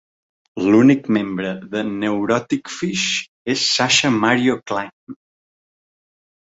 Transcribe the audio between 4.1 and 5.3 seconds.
Mario Klein.